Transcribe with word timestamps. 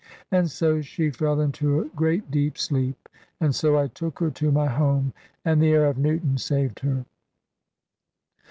And 0.31 0.49
so 0.49 0.81
she 0.81 1.11
fell 1.11 1.39
into 1.41 1.79
a 1.79 1.85
great 1.89 2.31
deep 2.31 2.57
sleep, 2.57 3.07
and 3.39 3.53
so 3.53 3.77
I 3.77 3.85
took 3.85 4.17
her 4.17 4.31
to 4.31 4.51
my 4.51 4.65
home, 4.65 5.13
and 5.45 5.61
the 5.61 5.73
air 5.73 5.85
of 5.85 5.99
Newton 5.99 6.39
saved 6.39 6.79
her. 6.79 7.05